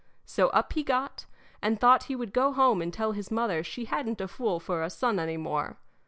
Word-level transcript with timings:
So 0.25 0.47
up 0.47 0.73
he 0.73 0.81
got, 0.81 1.27
and 1.61 1.79
thought 1.79 2.05
he 2.05 2.15
would 2.15 2.33
go 2.33 2.53
home 2.53 2.81
and 2.81 2.91
tell 2.91 3.11
his 3.11 3.29
mother 3.29 3.63
she 3.63 3.85
hadn't 3.85 4.19
a 4.19 4.27
fool 4.27 4.59
for 4.59 4.81
a 4.81 4.89
son 4.89 5.19
any 5.19 5.37
more. 5.37 5.77